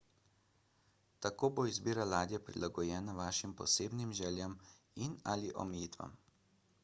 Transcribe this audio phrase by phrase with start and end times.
[1.25, 4.55] tako bo izbira ladje prilagojena vašim posebnim željam
[5.05, 6.17] in/ali omejitvam